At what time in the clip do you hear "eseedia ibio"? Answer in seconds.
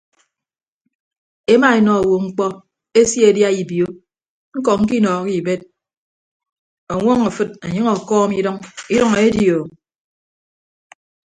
2.99-3.87